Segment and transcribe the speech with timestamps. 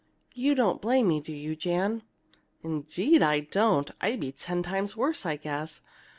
[0.33, 2.01] You don't blame me, do you, Jan?"
[2.63, 3.91] "Indeed I don't!
[4.01, 5.79] I'd be ten times worse, I guess.